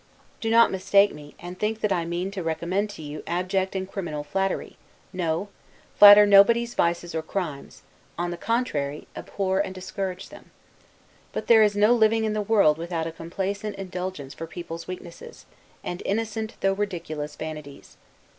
[0.39, 3.87] Do not mistake me, and think that I mean to recommend to you abject and
[3.87, 4.77] criminal flattery:
[5.13, 5.49] no;
[5.93, 7.83] flatter nobody's vices or crimes:
[8.17, 10.49] on the contrary, abhor and discourage them.
[11.33, 15.45] But there is no living in the world without a complaisant indulgence for people's weaknesses,
[15.83, 17.97] and innocent, though ridiculous vanities.